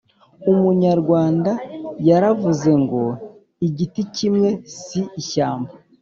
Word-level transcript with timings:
Umunyarwanda 0.51 1.51
yaravuze 2.09 2.69
ngo: 2.81 3.01
“Igiti 3.67 4.01
kimwe 4.15 4.49
si 4.79 5.01
ishyamba” 5.21 5.73